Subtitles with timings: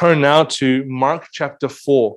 [0.00, 2.16] turn now to Mark chapter 4.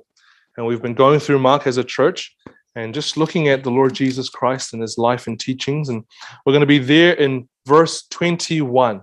[0.56, 2.34] And we've been going through Mark as a church
[2.74, 5.90] and just looking at the Lord Jesus Christ and his life and teachings.
[5.90, 6.02] And
[6.44, 9.02] we're going to be there in verse 21.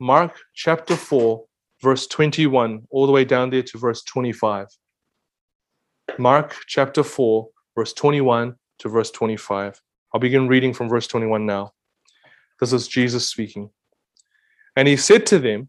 [0.00, 1.44] Mark chapter 4,
[1.80, 4.66] verse 21, all the way down there to verse 25.
[6.18, 9.80] Mark chapter 4, verse 21 to verse 25.
[10.12, 11.72] I'll begin reading from verse 21 now.
[12.58, 13.70] This is Jesus speaking.
[14.74, 15.68] And he said to them,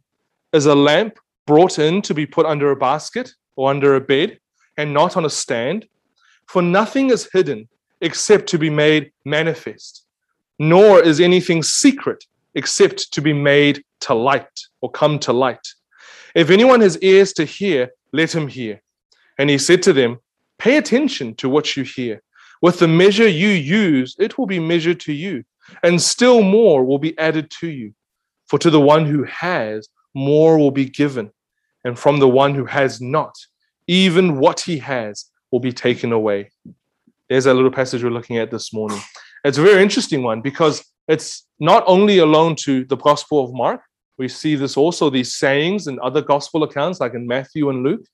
[0.52, 1.20] Is a lamp
[1.50, 4.39] brought in to be put under a basket or under a bed
[4.78, 5.87] and not on a stand.
[6.46, 7.68] For nothing is hidden
[8.01, 10.05] except to be made manifest,
[10.60, 15.68] nor is anything secret except to be made to light or come to light.
[16.36, 18.79] If anyone has ears to hear, let him hear.
[19.39, 20.19] And he said to them,
[20.60, 22.21] Pay attention to what you hear.
[22.61, 25.43] With the measure you use, it will be measured to you,
[25.82, 27.96] and still more will be added to you.
[28.46, 31.32] For to the one who has, more will be given
[31.83, 33.36] and from the one who has not,
[33.88, 36.49] even what he has will be taken away.
[37.30, 38.99] There's a little passage we're looking at this morning.
[39.44, 43.81] It's a very interesting one because it's not only alone to the Gospel of Mark.
[44.17, 48.05] We see this also, these sayings in other Gospel accounts, like in Matthew and Luke.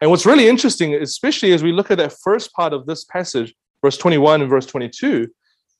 [0.00, 3.54] And what's really interesting, especially as we look at that first part of this passage,
[3.82, 5.28] verse 21 and verse 22,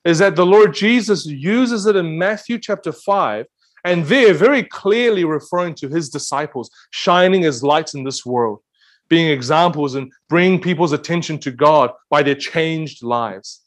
[0.04, 3.46] is that the Lord Jesus uses it in Matthew chapter 5
[3.88, 8.60] and there, very clearly referring to his disciples, shining as lights in this world,
[9.08, 13.62] being examples and bringing people's attention to God by their changed lives.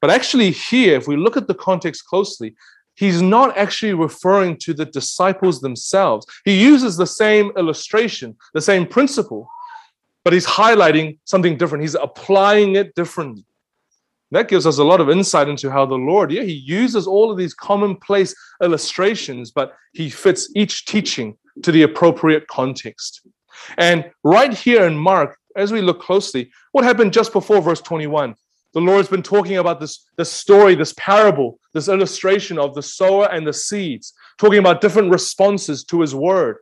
[0.00, 2.56] But actually, here, if we look at the context closely,
[2.94, 6.26] he's not actually referring to the disciples themselves.
[6.44, 9.48] He uses the same illustration, the same principle,
[10.24, 11.82] but he's highlighting something different.
[11.82, 13.44] He's applying it differently.
[14.32, 17.30] That gives us a lot of insight into how the Lord, yeah, he uses all
[17.30, 23.26] of these commonplace illustrations, but he fits each teaching to the appropriate context.
[23.76, 28.34] And right here in Mark, as we look closely, what happened just before verse 21?
[28.72, 33.30] The Lord's been talking about this, this story, this parable, this illustration of the sower
[33.30, 36.56] and the seeds, talking about different responses to his word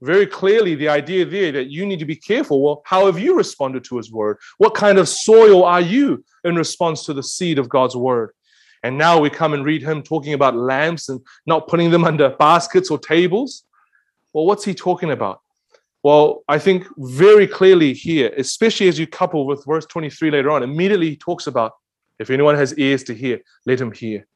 [0.00, 2.62] very clearly the idea there that you need to be careful.
[2.62, 4.38] Well, how have you responded to his word?
[4.58, 8.32] What kind of soil are you in response to the seed of God's word?
[8.82, 12.30] And now we come and read him talking about lamps and not putting them under
[12.30, 13.64] baskets or tables.
[14.32, 15.40] Well, what's he talking about?
[16.02, 20.62] Well, I think very clearly here, especially as you couple with verse 23 later on,
[20.62, 21.72] immediately he talks about
[22.18, 24.26] if anyone has ears to hear, let him hear.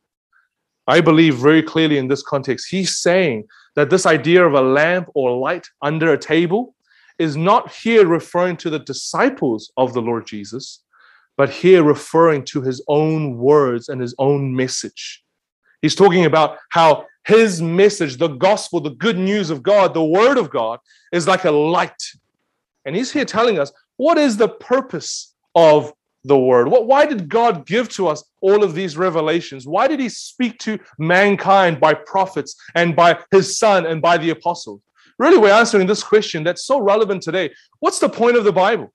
[0.86, 3.44] I believe very clearly in this context, he's saying
[3.76, 6.74] that this idea of a lamp or light under a table
[7.18, 10.82] is not here referring to the disciples of the Lord Jesus,
[11.36, 15.22] but here referring to his own words and his own message.
[15.82, 20.38] He's talking about how his message, the gospel, the good news of God, the word
[20.38, 20.78] of God,
[21.12, 22.02] is like a light.
[22.84, 25.92] And he's here telling us what is the purpose of
[26.24, 26.68] the word?
[26.68, 29.66] What, why did God give to us all of these revelations?
[29.66, 34.30] Why did he speak to mankind by prophets and by his son and by the
[34.30, 34.82] apostles?
[35.18, 37.52] Really, we're answering this question that's so relevant today.
[37.80, 38.92] What's the point of the Bible?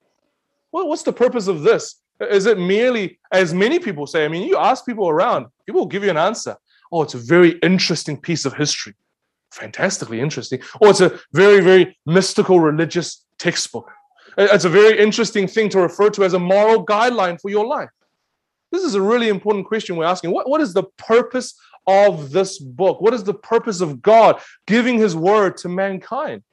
[0.72, 2.02] Well, what's the purpose of this?
[2.20, 5.88] Is it merely, as many people say, I mean, you ask people around, people will
[5.88, 6.58] give you an answer.
[6.92, 8.94] Oh, it's a very interesting piece of history.
[9.52, 10.62] Fantastically interesting.
[10.82, 13.92] Or it's a very, very mystical religious textbook.
[14.38, 17.90] It's a very interesting thing to refer to as a moral guideline for your life.
[18.72, 20.32] This is a really important question we're asking.
[20.32, 21.58] What, what is the purpose
[21.88, 23.00] of this book?
[23.00, 26.44] What is the purpose of God giving his word to mankind?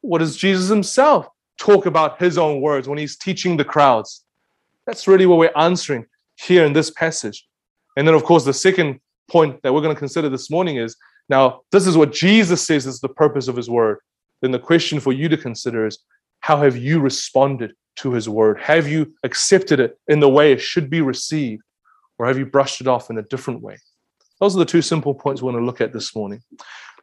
[0.00, 1.28] What does Jesus himself
[1.58, 4.24] talk about his own words when he's teaching the crowds?
[4.86, 6.06] That's really what we're answering
[6.36, 7.46] here in this passage.
[7.96, 10.96] And then, of course, the second point that we're going to consider this morning is
[11.28, 13.98] now, this is what Jesus says is the purpose of his word.
[14.42, 15.98] Then the question for you to consider is
[16.46, 18.60] how have you responded to his word?
[18.60, 21.64] Have you accepted it in the way it should be received?
[22.20, 23.78] Or have you brushed it off in a different way?
[24.38, 26.40] Those are the two simple points we want to look at this morning.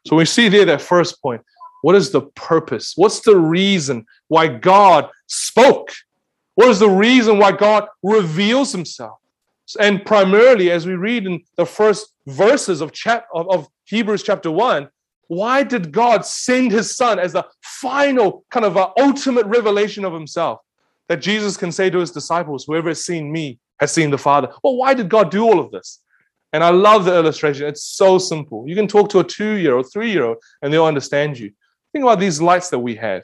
[0.07, 1.41] So we see there that first point.
[1.81, 2.93] What is the purpose?
[2.95, 5.91] What's the reason why God spoke?
[6.55, 9.17] What is the reason why God reveals himself?
[9.77, 14.87] And primarily, as we read in the first verses of, chap- of, Hebrews chapter 1,
[15.27, 20.59] why did God send his son as the final kind of ultimate revelation of himself?
[21.09, 24.49] That Jesus can say to his disciples, Whoever has seen me has seen the Father.
[24.63, 26.01] Well, why did God do all of this?
[26.53, 27.67] And I love the illustration.
[27.67, 28.63] It's so simple.
[28.67, 31.51] You can talk to a two year old, three year old, and they'll understand you.
[31.91, 33.23] Think about these lights that we have.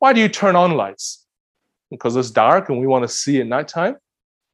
[0.00, 1.24] Why do you turn on lights?
[1.90, 3.96] Because it's dark and we want to see at nighttime?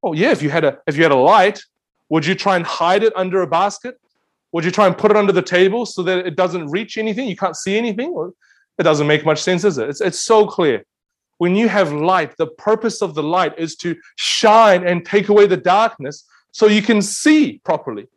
[0.02, 1.62] Oh, yeah, if you had a if you had a light,
[2.08, 3.98] would you try and hide it under a basket?
[4.52, 7.28] Would you try and put it under the table so that it doesn't reach anything?
[7.28, 8.32] You can't see anything?
[8.78, 9.88] It doesn't make much sense, is it?
[9.88, 10.84] It's, it's so clear.
[11.38, 15.46] When you have light, the purpose of the light is to shine and take away
[15.46, 18.08] the darkness so you can see properly,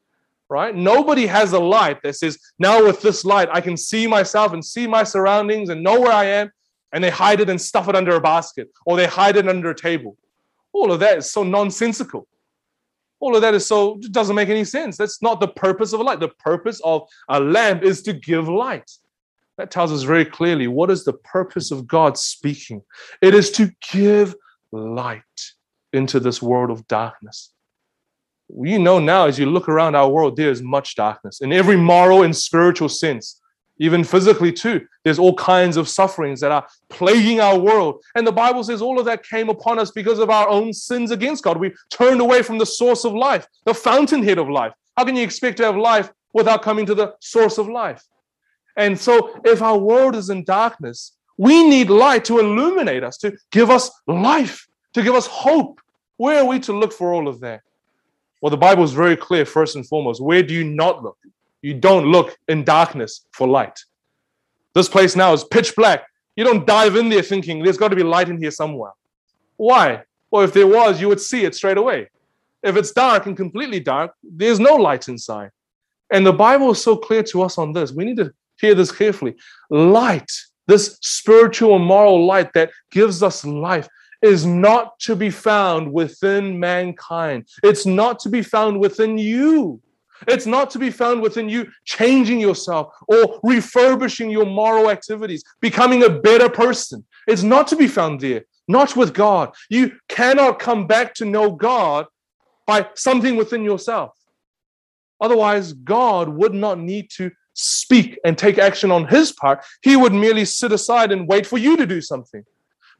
[0.50, 0.76] right?
[0.76, 4.66] Nobody has a light that says, now with this light, I can see myself and
[4.66, 6.52] see my surroundings and know where I am.
[6.92, 9.70] And they hide it and stuff it under a basket or they hide it under
[9.72, 10.18] a table.
[10.74, 12.28] All of that is so nonsensical.
[13.24, 14.98] All of that is so, doesn't make any sense.
[14.98, 16.20] That's not the purpose of a light.
[16.20, 18.92] The purpose of a lamp is to give light.
[19.58, 22.81] That tells us very clearly what is the purpose of God speaking.
[23.22, 24.36] It is to give
[24.74, 25.24] light
[25.94, 27.54] into this world of darkness.
[28.50, 31.78] We know now, as you look around our world, there is much darkness in every
[31.78, 33.40] moral and spiritual sense,
[33.78, 34.86] even physically, too.
[35.04, 38.04] There's all kinds of sufferings that are plaguing our world.
[38.16, 41.12] And the Bible says all of that came upon us because of our own sins
[41.12, 41.58] against God.
[41.58, 44.74] We turned away from the source of life, the fountainhead of life.
[44.96, 48.04] How can you expect to have life without coming to the source of life?
[48.78, 53.36] And so, if our world is in darkness, we need light to illuminate us, to
[53.52, 55.81] give us life, to give us hope.
[56.18, 57.62] Where are we to look for all of that?
[58.42, 60.22] Well, the Bible is very clear, first and foremost.
[60.22, 61.18] Where do you not look?
[61.63, 63.80] You don't look in darkness for light.
[64.75, 66.04] This place now is pitch black.
[66.36, 68.92] You don't dive in there thinking there's got to be light in here somewhere.
[69.56, 70.04] Why?
[70.30, 72.10] Well, if there was, you would see it straight away.
[72.63, 75.51] If it's dark and completely dark, there's no light inside.
[76.12, 77.94] And the Bible is so clear to us on this.
[77.94, 79.36] We need to hear this carefully.
[79.69, 80.30] Light,
[80.68, 83.88] this spiritual and moral light that gives us life,
[84.21, 87.48] is not to be found within mankind.
[87.63, 89.81] It's not to be found within you.
[90.28, 96.04] It's not to be found within you changing yourself or refurbishing your moral activities, becoming
[96.04, 97.06] a better person.
[97.28, 99.54] It's not to be found there, not with God.
[99.70, 102.06] You cannot come back to know God
[102.66, 104.12] by something within yourself.
[105.20, 109.64] Otherwise, God would not need to speak and take action on his part.
[109.81, 112.44] He would merely sit aside and wait for you to do something.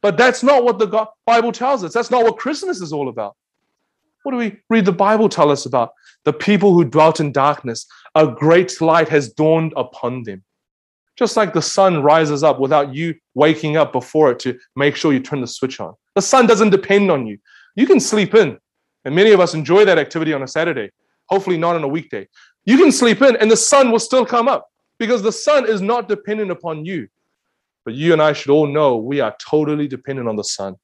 [0.00, 1.92] But that's not what the Bible tells us.
[1.92, 3.36] That's not what Christmas is all about.
[4.24, 5.92] What do we read the Bible tell us about?
[6.24, 10.42] The people who dwelt in darkness, a great light has dawned upon them.
[11.16, 15.12] Just like the sun rises up without you waking up before it to make sure
[15.12, 15.94] you turn the switch on.
[16.14, 17.36] The sun doesn't depend on you.
[17.76, 18.58] You can sleep in.
[19.04, 20.90] And many of us enjoy that activity on a Saturday,
[21.26, 22.26] hopefully not on a weekday.
[22.64, 25.82] You can sleep in and the sun will still come up because the sun is
[25.82, 27.08] not dependent upon you.
[27.84, 30.76] But you and I should all know we are totally dependent on the sun.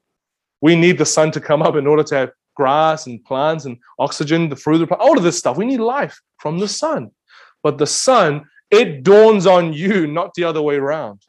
[0.61, 3.79] We need the sun to come up in order to have grass and plants and
[3.99, 5.57] oxygen, the fruit, all of this stuff.
[5.57, 7.11] We need life from the sun.
[7.63, 11.21] But the sun, it dawns on you, not the other way around.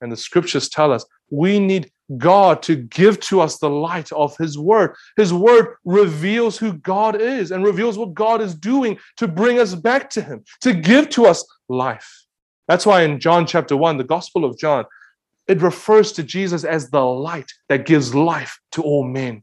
[0.00, 4.36] And the scriptures tell us we need God to give to us the light of
[4.36, 4.94] His Word.
[5.16, 9.74] His Word reveals who God is and reveals what God is doing to bring us
[9.74, 12.24] back to Him, to give to us life.
[12.68, 14.84] That's why in John chapter 1, the Gospel of John,
[15.48, 19.42] it refers to Jesus as the light that gives life to all men.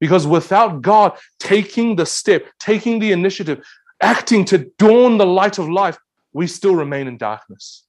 [0.00, 3.66] Because without God taking the step, taking the initiative,
[4.00, 5.98] acting to dawn the light of life,
[6.32, 7.84] we still remain in darkness.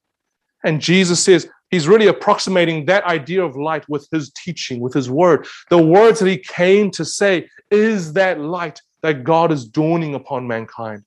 [0.64, 5.08] And Jesus says, He's really approximating that idea of light with his teaching, with his
[5.08, 5.46] word.
[5.68, 10.48] The words that he came to say is that light that God is dawning upon
[10.48, 11.04] mankind.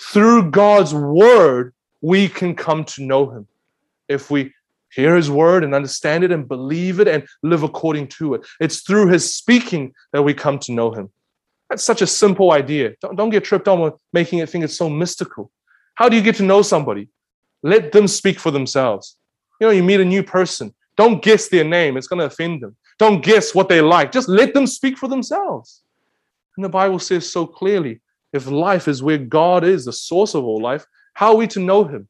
[0.00, 3.48] Through God's word, we can come to know him.
[4.08, 4.52] If we
[4.90, 8.82] hear his word and understand it and believe it and live according to it, it's
[8.82, 11.10] through his speaking that we come to know him.
[11.68, 12.94] That's such a simple idea.
[13.00, 15.50] Don't, don't get tripped on with making it think it's so mystical.
[15.94, 17.08] How do you get to know somebody?
[17.62, 19.16] Let them speak for themselves.
[19.60, 20.74] You know, you meet a new person.
[20.96, 22.76] Don't guess their name, it's going to offend them.
[22.98, 24.10] Don't guess what they like.
[24.10, 25.82] Just let them speak for themselves.
[26.56, 28.00] And the Bible says so clearly
[28.32, 31.60] if life is where God is, the source of all life, how are we to
[31.60, 32.08] know Him?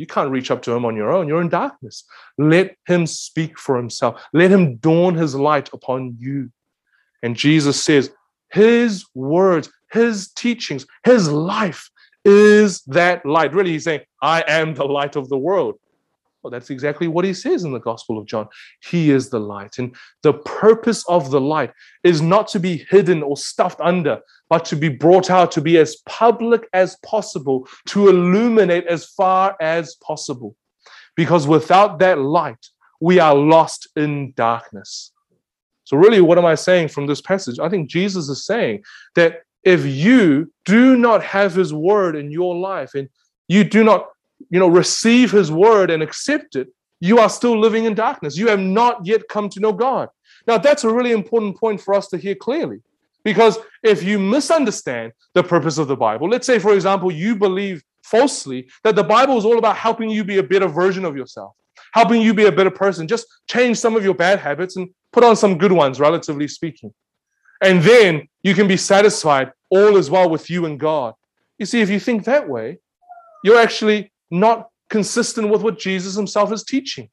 [0.00, 1.28] You can't reach up to Him on your own.
[1.28, 2.04] You're in darkness.
[2.38, 4.22] Let Him speak for Himself.
[4.32, 6.50] Let Him dawn His light upon you.
[7.22, 8.10] And Jesus says,
[8.50, 11.90] His words, His teachings, His life
[12.24, 13.52] is that light.
[13.52, 15.78] Really, He's saying, I am the light of the world.
[16.42, 18.48] Well, that's exactly what he says in the Gospel of John.
[18.82, 19.78] He is the light.
[19.78, 24.64] And the purpose of the light is not to be hidden or stuffed under, but
[24.66, 29.96] to be brought out, to be as public as possible, to illuminate as far as
[29.96, 30.56] possible.
[31.14, 32.66] Because without that light,
[33.00, 35.12] we are lost in darkness.
[35.84, 37.58] So, really, what am I saying from this passage?
[37.58, 38.84] I think Jesus is saying
[39.16, 43.08] that if you do not have his word in your life and
[43.48, 44.06] you do not
[44.50, 46.68] you know, receive his word and accept it,
[47.00, 48.36] you are still living in darkness.
[48.36, 50.08] You have not yet come to know God.
[50.46, 52.80] Now, that's a really important point for us to hear clearly.
[53.24, 57.82] Because if you misunderstand the purpose of the Bible, let's say, for example, you believe
[58.02, 61.54] falsely that the Bible is all about helping you be a better version of yourself,
[61.92, 63.06] helping you be a better person.
[63.06, 66.92] Just change some of your bad habits and put on some good ones, relatively speaking.
[67.62, 69.52] And then you can be satisfied.
[69.68, 71.14] All is well with you and God.
[71.58, 72.78] You see, if you think that way,
[73.44, 77.08] you're actually not consistent with what Jesus himself is teaching.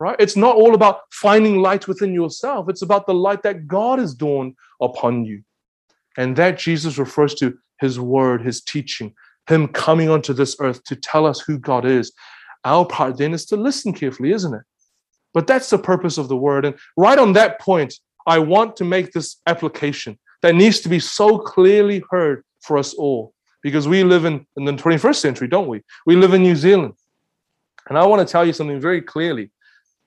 [0.00, 0.16] Right?
[0.18, 2.68] It's not all about finding light within yourself.
[2.68, 5.42] It's about the light that God has dawned upon you.
[6.16, 9.14] And that Jesus refers to his word, his teaching,
[9.48, 12.12] him coming onto this earth to tell us who God is.
[12.64, 14.62] Our part then is to listen carefully, isn't it?
[15.34, 16.64] But that's the purpose of the word.
[16.64, 17.94] And right on that point,
[18.26, 22.94] I want to make this application that needs to be so clearly heard for us
[22.94, 23.31] all
[23.62, 25.82] because we live in, in the 21st century, don't we?
[26.04, 26.94] We live in New Zealand.
[27.88, 29.50] And I want to tell you something very clearly.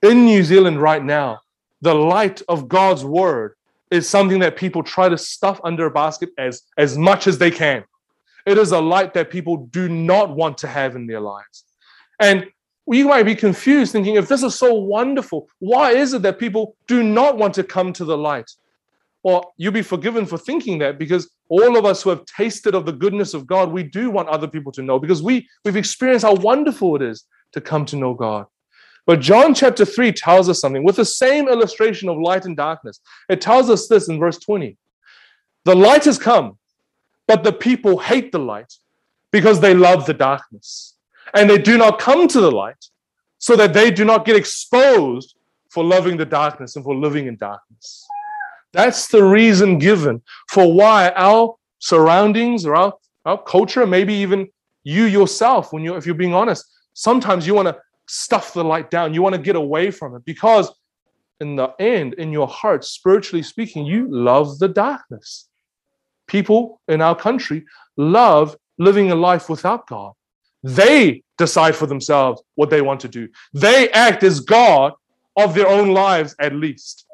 [0.02, 1.40] In New Zealand right now,
[1.82, 3.56] the light of God's word
[3.92, 7.52] is something that people try to stuff under a basket as, as much as they
[7.52, 7.84] can.
[8.46, 11.64] It is a light that people do not want to have in their lives.
[12.20, 12.48] And
[12.88, 16.76] you might be confused thinking, if this is so wonderful, why is it that people
[16.88, 18.52] do not want to come to the light?
[19.24, 22.86] Well, you'll be forgiven for thinking that because all of us who have tasted of
[22.86, 26.25] the goodness of God, we do want other people to know because we, we've experienced
[26.25, 28.46] how wonderful it is to come to know God.
[29.06, 33.00] But John chapter 3 tells us something with the same illustration of light and darkness.
[33.30, 34.78] It tells us this in verse 20
[35.64, 36.58] The light has come,
[37.28, 38.74] but the people hate the light
[39.32, 40.96] because they love the darkness.
[41.34, 42.86] And they do not come to the light
[43.38, 45.36] so that they do not get exposed
[45.70, 48.08] for loving the darkness and for living in darkness.
[48.75, 54.50] That's the reason given for why our surroundings or our, our culture, maybe even
[54.84, 57.77] you yourself, when you if you're being honest, sometimes you want to
[58.08, 59.13] stuff the light down.
[59.13, 60.74] You want to get away from it because,
[61.39, 65.48] in the end, in your heart, spiritually speaking, you love the darkness.
[66.27, 67.63] People in our country
[67.96, 70.12] love living a life without God.
[70.63, 73.29] They decide for themselves what they want to do.
[73.53, 74.91] They act as God
[75.38, 77.05] of their own lives, at least.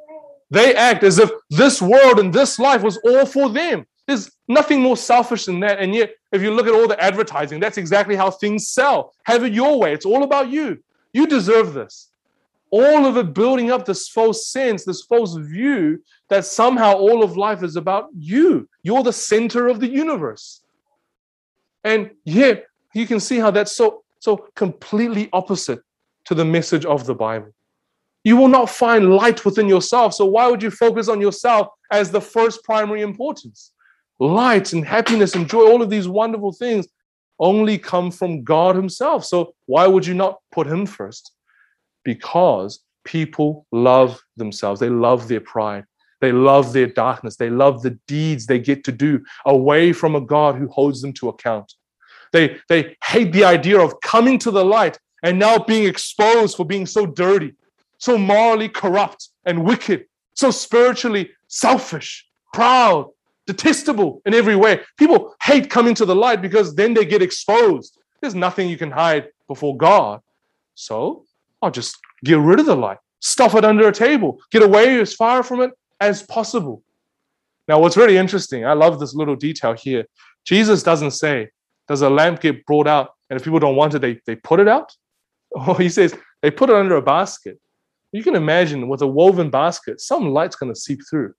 [0.51, 3.85] They act as if this world and this life was all for them.
[4.05, 5.79] There's nothing more selfish than that.
[5.79, 9.13] And yet, if you look at all the advertising, that's exactly how things sell.
[9.23, 9.93] Have it your way.
[9.93, 10.83] It's all about you.
[11.13, 12.09] You deserve this.
[12.69, 17.37] All of it building up this false sense, this false view that somehow all of
[17.37, 18.67] life is about you.
[18.83, 20.61] You're the center of the universe.
[21.83, 25.81] And yet, you can see how that's so, so completely opposite
[26.25, 27.53] to the message of the Bible.
[28.23, 30.13] You will not find light within yourself.
[30.13, 33.71] So, why would you focus on yourself as the first primary importance?
[34.21, 36.87] light and happiness and joy, all of these wonderful things
[37.39, 39.25] only come from God Himself.
[39.25, 41.31] So why would you not put Him first?
[42.05, 45.85] Because people love themselves, they love their pride.
[46.21, 47.37] They love their darkness.
[47.37, 51.13] They love the deeds they get to do away from a God who holds them
[51.13, 51.73] to account.
[52.31, 56.63] They, they hate the idea of coming to the light and now being exposed for
[56.63, 57.55] being so dirty,
[58.01, 63.11] so morally corrupt and wicked, so spiritually selfish, proud,
[63.45, 64.81] detestable in every way.
[64.97, 67.99] People hate coming to the light because then they get exposed.
[68.19, 70.19] There's nothing you can hide before God.
[70.73, 71.25] So
[71.61, 75.13] I'll just get rid of the light, stuff it under a table, get away as
[75.13, 76.81] far from it as possible.
[77.67, 80.05] Now, what's really interesting, I love this little detail here.
[80.43, 81.49] Jesus doesn't say,
[81.87, 83.13] Does a lamp get brought out?
[83.29, 84.91] And if people don't want it, they, they put it out?
[85.51, 87.59] Or he says, They put it under a basket.
[88.11, 91.33] You can imagine with a woven basket, some light's going to seep through.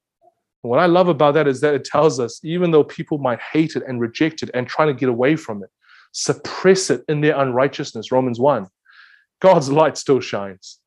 [0.63, 3.75] What I love about that is that it tells us, even though people might hate
[3.75, 5.71] it and reject it and try to get away from it,
[6.13, 8.69] suppress it in their unrighteousness, Romans 1,
[9.41, 10.79] God's light still shines.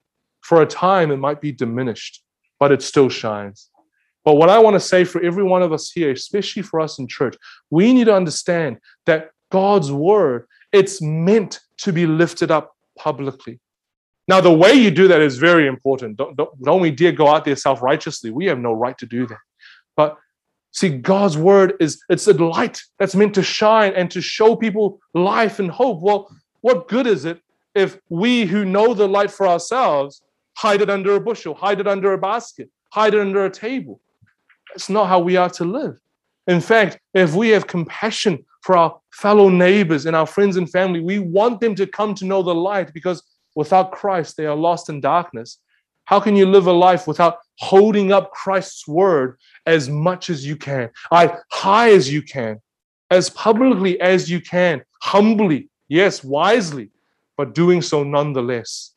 [0.42, 2.24] For a time, it might be diminished,
[2.60, 3.70] but it still shines.
[4.24, 6.98] But what I want to say for every one of us here, especially for us
[6.98, 7.36] in church,
[7.70, 13.60] we need to understand that God's word, it's meant to be lifted up publicly.
[14.28, 16.18] Now, the way you do that is very important.
[16.18, 18.32] Don't, don't, don't we dare go out there self righteously.
[18.32, 19.38] We have no right to do that.
[19.96, 20.18] But
[20.72, 25.00] see, God's word is it's a light that's meant to shine and to show people
[25.14, 26.02] life and hope.
[26.02, 27.42] Well, what good is it
[27.76, 30.22] if we who know the light for ourselves
[30.56, 34.02] hide it under a bushel, hide it under a basket, hide it under a table?
[34.70, 36.00] That's not how we are to live.
[36.48, 41.00] In fact, if we have compassion for our fellow neighbors and our friends and family,
[41.00, 43.22] we want them to come to know the light because
[43.56, 45.60] without Christ, they are lost in darkness.
[46.06, 50.56] How can you live a life without holding up Christ's word as much as you
[50.56, 52.62] can, as high as you can,
[53.10, 56.92] as publicly as you can, humbly, yes, wisely,
[57.38, 58.92] but doing so nonetheless.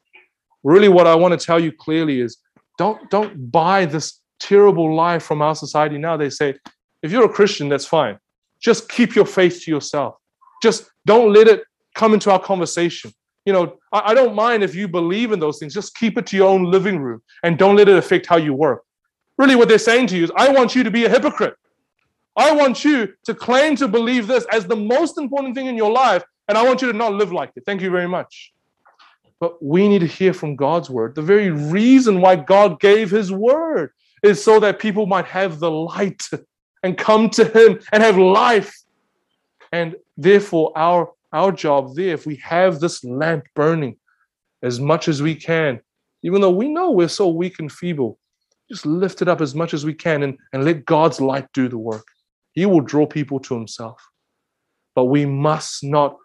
[0.62, 2.36] Really, what I want to tell you clearly is
[2.76, 6.16] don't, don't buy this terrible lie from our society now.
[6.16, 6.56] They say,
[7.02, 8.18] if you're a Christian, that's fine.
[8.60, 10.16] Just keep your faith to yourself.
[10.62, 11.62] Just don't let it
[11.94, 13.12] come into our conversation.
[13.48, 15.72] You know, I, I don't mind if you believe in those things.
[15.72, 18.52] Just keep it to your own living room and don't let it affect how you
[18.52, 18.82] work.
[19.38, 21.54] Really, what they're saying to you is, I want you to be a hypocrite.
[22.36, 25.90] I want you to claim to believe this as the most important thing in your
[25.90, 27.62] life, and I want you to not live like it.
[27.64, 28.52] Thank you very much.
[29.40, 31.14] But we need to hear from God's word.
[31.14, 35.70] The very reason why God gave his word is so that people might have the
[35.70, 36.22] light
[36.82, 38.76] and come to him and have life.
[39.72, 43.96] And therefore, our, our job there, if we have this lamp burning
[44.62, 45.80] as much as we can,
[46.22, 48.18] even though we know we're so weak and feeble,
[48.70, 51.68] just lift it up as much as we can and, and let God's light do
[51.68, 52.06] the work.
[52.52, 54.02] He will draw people to himself.
[54.94, 56.16] But we must not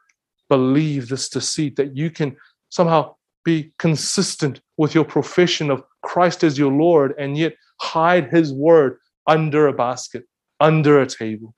[0.49, 2.35] believe this deceit that you can
[2.69, 8.51] somehow be consistent with your profession of Christ as your Lord and yet hide his
[8.51, 10.23] word under a basket,
[10.59, 11.53] under a table.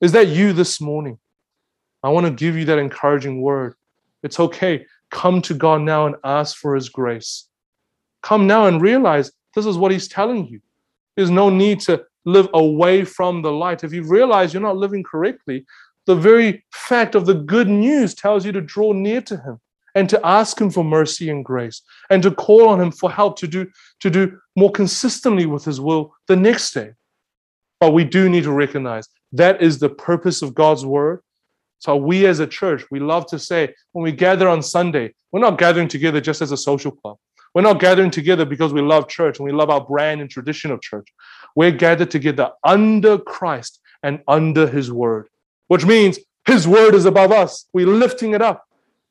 [0.00, 1.18] Is that you this morning?
[2.04, 3.74] I want to give you that encouraging word.
[4.22, 4.84] It's okay.
[5.10, 7.48] Come to God now and ask for his grace.
[8.22, 10.60] Come now and realize this is what he's telling you.
[11.16, 13.84] There's no need to live away from the light.
[13.84, 15.64] If you realize you're not living correctly,
[16.06, 19.60] the very fact of the good news tells you to draw near to him
[19.94, 21.80] and to ask him for mercy and grace
[22.10, 23.66] and to call on him for help to do
[24.00, 26.90] to do more consistently with his will the next day
[27.80, 31.20] but we do need to recognize that is the purpose of god's word
[31.84, 35.40] so we as a church we love to say when we gather on sunday we're
[35.40, 37.16] not gathering together just as a social club
[37.54, 40.70] we're not gathering together because we love church and we love our brand and tradition
[40.70, 41.08] of church
[41.54, 45.28] we're gathered together under christ and under his word
[45.68, 48.64] which means his word is above us we're lifting it up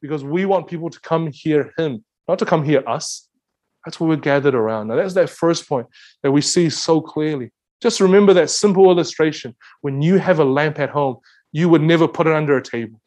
[0.03, 3.29] because we want people to come hear him, not to come hear us.
[3.85, 4.89] That's what we're gathered around.
[4.89, 5.87] Now, that's that first point
[6.21, 7.51] that we see so clearly.
[7.81, 9.55] Just remember that simple illustration.
[9.81, 11.17] When you have a lamp at home,
[11.53, 12.99] you would never put it under a table.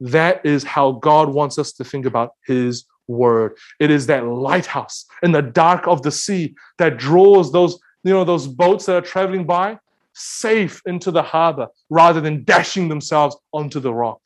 [0.00, 3.56] That is how God wants us to think about his word.
[3.80, 8.24] It is that lighthouse in the dark of the sea that draws those, you know,
[8.24, 9.78] those boats that are traveling by
[10.12, 14.20] safe into the harbor rather than dashing themselves onto the rock.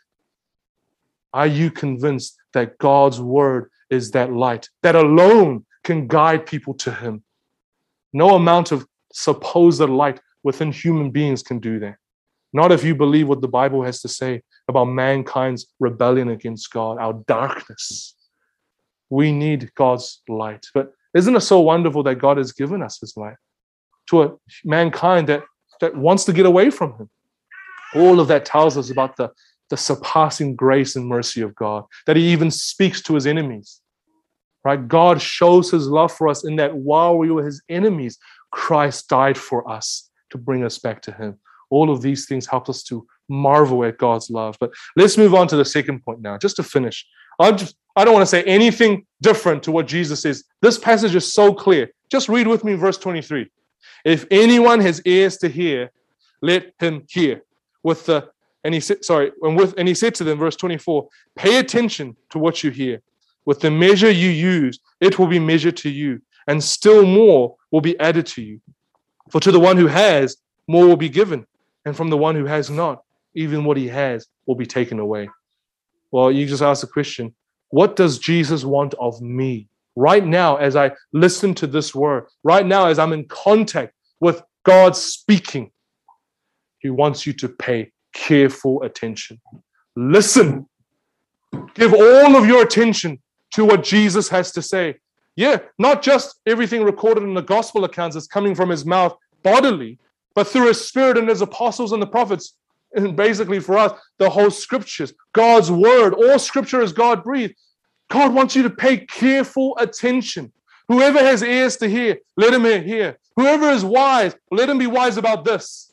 [1.32, 6.92] Are you convinced that God's word is that light that alone can guide people to
[6.92, 7.22] Him?
[8.12, 11.96] No amount of supposed light within human beings can do that.
[12.52, 16.98] Not if you believe what the Bible has to say about mankind's rebellion against God,
[16.98, 18.14] our darkness.
[19.08, 20.66] We need God's light.
[20.74, 23.36] But isn't it so wonderful that God has given us His light
[24.10, 24.32] to a
[24.64, 25.42] mankind that,
[25.80, 27.10] that wants to get away from Him?
[27.94, 29.30] All of that tells us about the
[29.70, 33.80] the surpassing grace and mercy of God, that He even speaks to His enemies.
[34.62, 34.86] Right?
[34.86, 38.18] God shows His love for us in that while we were His enemies,
[38.50, 41.38] Christ died for us to bring us back to Him.
[41.70, 44.56] All of these things help us to marvel at God's love.
[44.60, 47.06] But let's move on to the second point now, just to finish.
[47.38, 50.44] I'm just, I don't want to say anything different to what Jesus says.
[50.60, 51.90] This passage is so clear.
[52.10, 53.50] Just read with me verse 23.
[54.04, 55.90] If anyone has ears to hear,
[56.42, 57.42] let him hear.
[57.82, 58.28] With the
[58.62, 62.16] and he said, sorry, and with and he said to them, verse 24, pay attention
[62.30, 63.00] to what you hear.
[63.46, 67.80] With the measure you use, it will be measured to you, and still more will
[67.80, 68.60] be added to you.
[69.30, 70.36] For to the one who has,
[70.68, 71.46] more will be given,
[71.84, 73.02] and from the one who has not,
[73.34, 75.28] even what he has will be taken away.
[76.10, 77.34] Well, you just ask the question,
[77.68, 79.68] what does Jesus want of me?
[79.96, 84.42] Right now, as I listen to this word, right now, as I'm in contact with
[84.64, 85.70] God speaking,
[86.78, 89.40] He wants you to pay careful attention.
[89.96, 90.66] Listen.
[91.74, 93.20] Give all of your attention
[93.52, 94.96] to what Jesus has to say.
[95.36, 99.98] Yeah, not just everything recorded in the gospel accounts is coming from his mouth bodily,
[100.34, 102.56] but through his spirit and his apostles and the prophets.
[102.94, 107.54] And basically, for us, the whole scriptures, God's word, all scripture is God breathed.
[108.08, 110.52] God wants you to pay careful attention.
[110.88, 113.16] Whoever has ears to hear, let him hear.
[113.36, 115.92] Whoever is wise, let him be wise about this.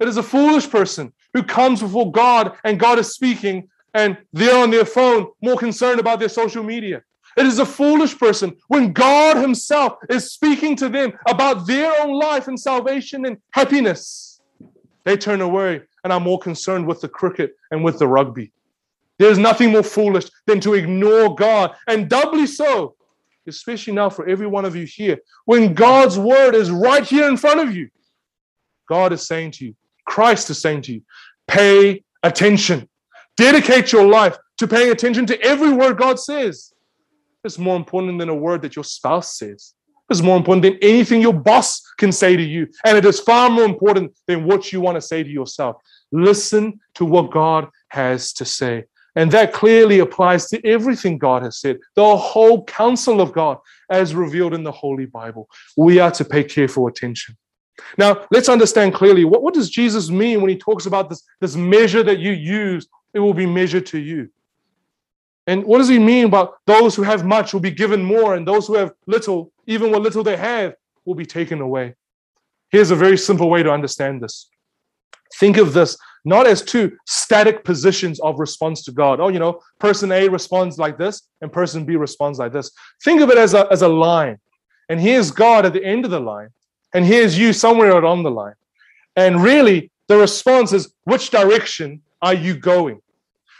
[0.00, 4.56] It is a foolish person who comes before God and God is speaking and they're
[4.56, 7.02] on their phone more concerned about their social media.
[7.36, 12.18] It is a foolish person when God Himself is speaking to them about their own
[12.18, 14.40] life and salvation and happiness.
[15.04, 18.52] They turn away and are more concerned with the cricket and with the rugby.
[19.18, 22.96] There's nothing more foolish than to ignore God, and doubly so,
[23.46, 27.36] especially now for every one of you here, when God's word is right here in
[27.36, 27.88] front of you.
[28.88, 31.02] God is saying to you, Christ is saying to you,
[31.46, 32.88] pay attention.
[33.36, 36.72] Dedicate your life to paying attention to every word God says.
[37.46, 39.72] It's more important than a word that your spouse says.
[40.10, 42.68] It's more important than anything your boss can say to you.
[42.84, 45.76] And it is far more important than what you want to say to yourself.
[46.12, 48.84] Listen to what God has to say.
[49.16, 53.58] And that clearly applies to everything God has said, the whole counsel of God
[53.90, 55.48] as revealed in the Holy Bible.
[55.76, 57.36] We are to pay careful attention.
[57.98, 61.56] Now, let's understand clearly what, what does Jesus mean when he talks about this, this
[61.56, 64.30] measure that you use, it will be measured to you.
[65.46, 68.46] And what does he mean about those who have much will be given more, and
[68.46, 71.94] those who have little, even what little they have, will be taken away?
[72.70, 74.48] Here's a very simple way to understand this.
[75.38, 79.20] Think of this not as two static positions of response to God.
[79.20, 82.72] Oh, you know, person A responds like this and person B responds like this.
[83.04, 84.38] Think of it as a, as a line.
[84.88, 86.48] And here's God at the end of the line.
[86.92, 88.54] And here's you somewhere on the line.
[89.14, 93.00] And really, the response is which direction are you going?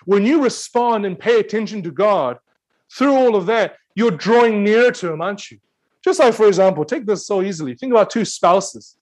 [0.06, 2.38] When you respond and pay attention to God
[2.90, 5.58] through all of that, you're drawing nearer to Him, aren't you?
[6.02, 7.74] Just like, for example, take this so easily.
[7.74, 8.96] Think about two spouses.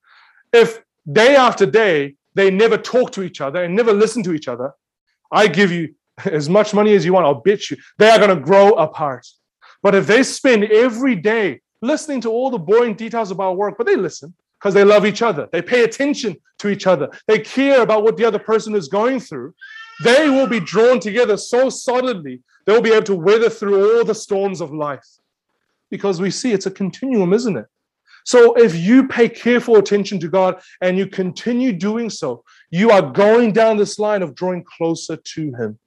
[0.52, 4.48] If day after day they never talk to each other and never listen to each
[4.48, 4.72] other,
[5.30, 8.36] I give you as much money as you want, I'll bet you they are going
[8.36, 9.26] to grow apart.
[9.82, 13.86] But if they spend every day listening to all the boring details about work, but
[13.86, 17.82] they listen because they love each other, they pay attention to each other, they care
[17.82, 19.54] about what the other person is going through,
[20.02, 24.14] they will be drawn together so solidly, they'll be able to weather through all the
[24.14, 25.06] storms of life.
[25.90, 27.66] Because we see it's a continuum, isn't it?
[28.24, 33.02] So if you pay careful attention to God and you continue doing so, you are
[33.02, 35.78] going down this line of drawing closer to Him.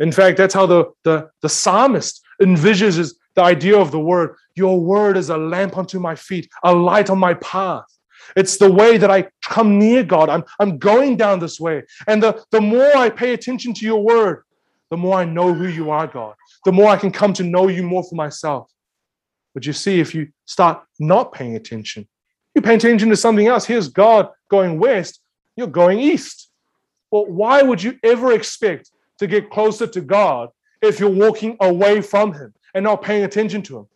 [0.00, 4.34] In fact, that's how the, the, the psalmist envisages the idea of the word.
[4.56, 7.84] Your word is a lamp unto my feet, a light on my path.
[8.36, 10.28] It's the way that I come near God.
[10.28, 11.82] I'm, I'm going down this way.
[12.06, 14.44] And the, the more I pay attention to your word,
[14.90, 16.34] the more I know who you are, God.
[16.64, 18.70] The more I can come to know you more for myself.
[19.54, 22.06] But you see, if you start not paying attention,
[22.54, 23.64] you pay attention to something else.
[23.64, 25.20] Here's God going west,
[25.56, 26.50] you're going east.
[27.10, 30.50] Well, why would you ever expect to get closer to God
[30.82, 33.86] if you're walking away from Him and not paying attention to Him?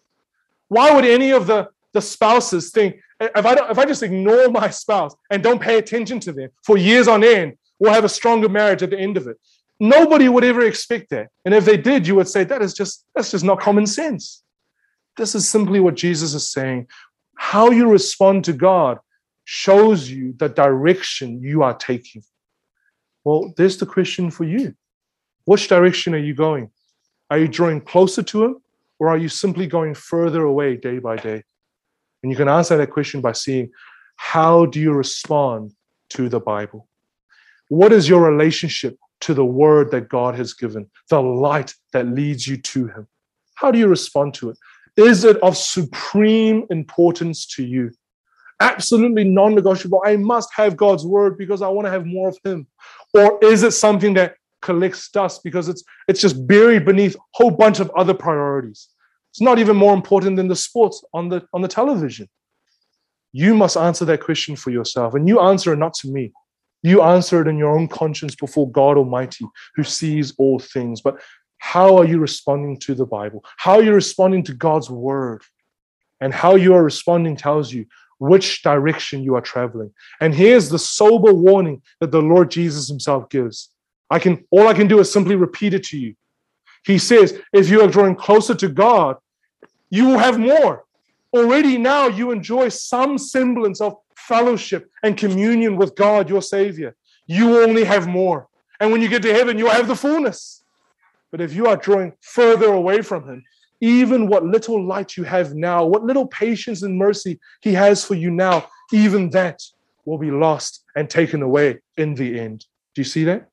[0.69, 4.71] Why would any of the, the spouses think, if I, if I just ignore my
[4.71, 8.49] spouse and don't pay attention to them for years on end, we'll have a stronger
[8.49, 9.37] marriage at the end of it?
[9.81, 11.29] Nobody would ever expect that.
[11.45, 14.43] And if they did, you would say, that is just, that's just not common sense.
[15.17, 16.89] This is simply what Jesus is saying.
[17.37, 18.99] How you respond to God
[19.45, 22.23] shows you the direction you are taking.
[23.25, 24.75] Well, there's the question for you.
[25.45, 26.71] Which direction are you going?
[27.31, 28.57] Are you drawing closer to Him
[28.99, 31.43] or are you simply going further away day by day?
[32.25, 33.71] And you can answer that question by seeing
[34.17, 35.73] how do you respond
[36.09, 36.89] to the Bible?
[37.69, 42.49] What is your relationship to the word that God has given, the light that leads
[42.49, 43.07] you to Him?
[43.57, 44.59] How do you respond to it?
[44.97, 47.91] Is it of supreme importance to you?
[48.59, 50.03] Absolutely non negotiable.
[50.07, 52.67] I must have God's word because I want to have more of Him.
[53.13, 57.51] Or is it something that collects dust because it's, it's just buried beneath a whole
[57.51, 58.89] bunch of other priorities?
[59.35, 62.29] It's not even more important than the sports on the, on the television.
[63.33, 66.31] You must answer that question for yourself, and you answer it not to me.
[66.85, 69.45] You answer it in your own conscience before God Almighty,
[69.75, 71.01] who sees all things.
[71.01, 71.21] But
[71.59, 73.45] how are you responding to the Bible?
[73.57, 75.43] How are you responding to God's word?
[76.21, 77.87] And how you are responding tells you
[78.21, 79.93] which direction you are traveling.
[80.21, 83.71] And here's the sober warning that the Lord Jesus himself gives.
[84.11, 86.15] I can all I can do is simply repeat it to you.
[86.87, 89.17] He says, if you are drawing closer to God,
[89.95, 90.85] you will have more.
[91.33, 96.97] Already now you enjoy some semblance of fellowship and communion with God, your Savior.
[97.29, 98.49] You only have more.
[98.81, 100.65] And when you get to heaven, you'll have the fullness.
[101.31, 103.45] But if you are drawing further away from Him,
[103.81, 108.17] even what little light you have now, what little patience and mercy He has for
[108.17, 109.63] you now, even that
[110.05, 112.67] will be lost and taken away in the end.
[112.97, 113.49] Do you see that?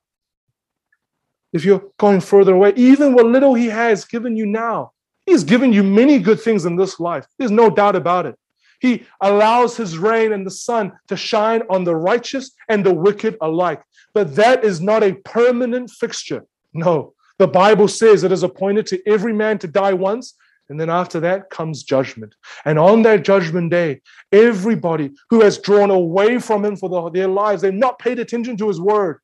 [1.53, 4.93] If you're going further away, even what little He has given you now,
[5.25, 7.25] He has given you many good things in this life.
[7.37, 8.35] There's no doubt about it.
[8.79, 13.37] He allows his rain and the sun to shine on the righteous and the wicked
[13.39, 13.81] alike.
[14.13, 16.45] But that is not a permanent fixture.
[16.73, 20.33] No, the Bible says it is appointed to every man to die once,
[20.69, 22.33] and then after that comes judgment.
[22.65, 27.27] And on that judgment day, everybody who has drawn away from him for the, their
[27.27, 29.19] lives, they've not paid attention to his word,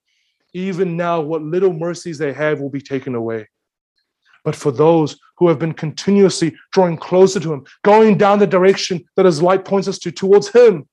[0.53, 3.47] even now, what little mercies they have will be taken away.
[4.47, 9.03] But for those who have been continuously drawing closer to him, going down the direction
[9.17, 10.87] that his light points us to towards him,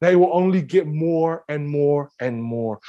[0.00, 2.80] they will only get more and more and more.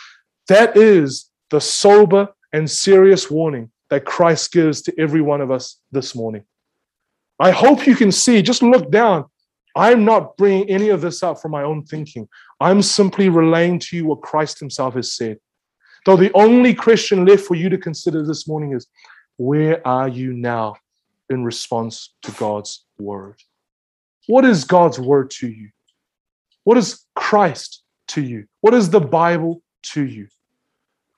[0.47, 5.79] That is the sober and serious warning that Christ gives to every one of us
[5.91, 6.43] this morning.
[7.39, 9.25] I hope you can see, just look down.
[9.75, 12.27] I'm not bringing any of this up from my own thinking.
[12.59, 15.37] I'm simply relaying to you what Christ himself has said.
[16.07, 18.87] Though the only question left for you to consider this morning is
[19.39, 20.75] where are you now
[21.29, 23.41] in response to God's word?
[24.27, 25.69] What is God's word to you?
[26.65, 28.47] What is Christ to you?
[28.59, 29.61] What is the Bible
[29.93, 30.27] to you?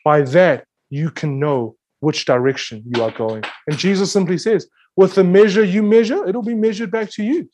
[0.06, 3.44] By that, you can know which direction you are going.
[3.66, 7.50] And Jesus simply says, with the measure you measure, it'll be measured back to you.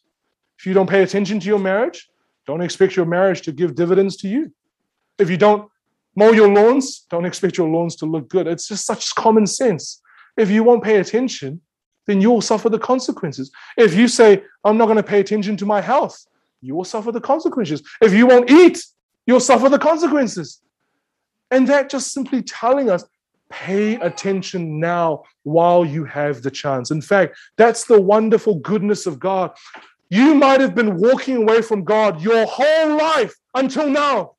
[0.59, 2.09] If you don't pay attention to your marriage,
[2.45, 4.51] don't expect your marriage to give dividends to you.
[5.17, 5.69] If you don't
[6.17, 8.47] mow your lawns, don't expect your lawns to look good.
[8.47, 10.01] It's just such common sense.
[10.37, 11.61] If you won't pay attention,
[12.05, 13.51] then you'll suffer the consequences.
[13.75, 16.25] If you say, I'm not going to pay attention to my health,
[16.61, 17.83] you will suffer the consequences.
[18.01, 18.83] If you won't eat,
[19.25, 20.61] you'll suffer the consequences.
[21.51, 23.03] And that just simply telling us
[23.49, 26.91] pay attention now while you have the chance.
[26.91, 29.51] In fact, that's the wonderful goodness of God.
[30.09, 34.33] You might have been walking away from God your whole life until now.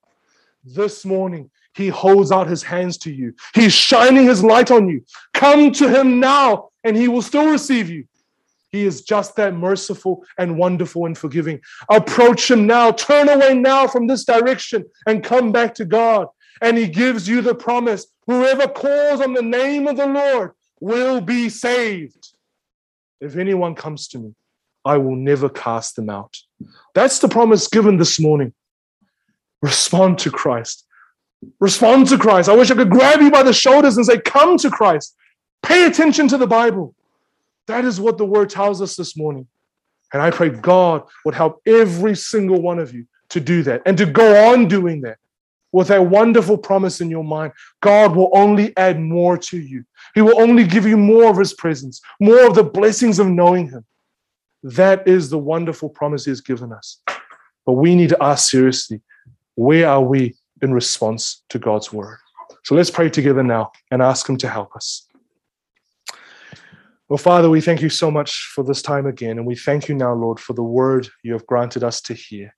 [0.65, 3.35] This morning, He holds out His hands to you.
[3.55, 5.05] He's shining His light on you.
[5.35, 8.05] Come to Him now, and He will still receive you.
[8.71, 11.61] He is just that merciful and wonderful and forgiving.
[11.91, 12.93] Approach Him now.
[12.93, 16.27] Turn away now from this direction and come back to God.
[16.61, 21.21] And He gives you the promise whoever calls on the name of the Lord will
[21.21, 22.35] be saved.
[23.21, 24.35] If anyone comes to me,
[24.85, 26.37] I will never cast them out.
[26.95, 28.53] That's the promise given this morning.
[29.63, 30.87] Respond to Christ.
[31.61, 32.49] Respond to Christ.
[32.49, 35.17] I wish I could grab you by the shoulders and say, Come to Christ.
[35.63, 36.95] Pay attention to the Bible.
[37.67, 39.47] That is what the word tells us this morning.
[40.13, 43.97] And I pray God would help every single one of you to do that and
[43.99, 45.19] to go on doing that
[45.71, 47.53] with that wonderful promise in your mind.
[47.83, 51.53] God will only add more to you, He will only give you more of His
[51.53, 53.85] presence, more of the blessings of knowing Him.
[54.63, 57.01] That is the wonderful promise He has given us.
[57.67, 59.03] But we need to ask seriously
[59.57, 62.19] where are we in response to God's word?
[62.65, 65.07] So let's pray together now and ask Him to help us.
[67.09, 69.39] Well, Father, we thank you so much for this time again.
[69.39, 72.55] And we thank you now, Lord, for the word you have granted us to hear.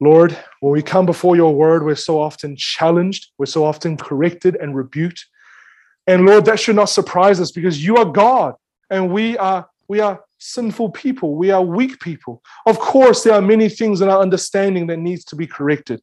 [0.00, 4.56] Lord, when we come before your word, we're so often challenged, we're so often corrected
[4.56, 5.24] and rebuked.
[6.06, 8.54] And Lord, that should not surprise us because you are God
[8.90, 11.36] and we are we are sinful people.
[11.36, 12.42] We are weak people.
[12.66, 16.02] Of course, there are many things in our understanding that needs to be corrected.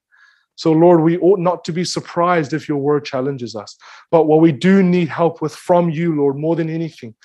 [0.55, 3.75] So, Lord, we ought not to be surprised if your word challenges us.
[4.11, 7.15] But what we do need help with from you, Lord, more than anything,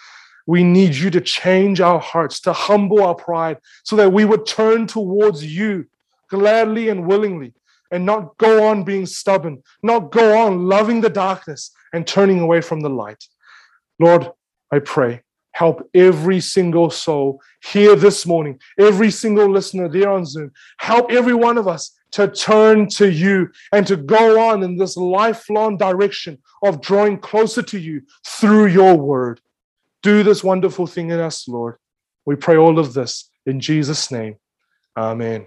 [0.47, 4.47] we need you to change our hearts, to humble our pride, so that we would
[4.47, 5.87] turn towards you
[6.31, 7.53] gladly and willingly,
[7.91, 12.61] and not go on being stubborn, not go on loving the darkness and turning away
[12.61, 13.23] from the light.
[13.99, 14.31] Lord,
[14.71, 20.53] I pray help every single soul here this morning, every single listener there on Zoom.
[20.79, 24.97] Help every one of us to turn to you and to go on in this
[24.97, 29.41] lifelong direction of drawing closer to you through your word.
[30.03, 31.77] Do this wonderful thing in us, Lord.
[32.25, 34.37] We pray all of this in Jesus' name.
[34.97, 35.47] Amen.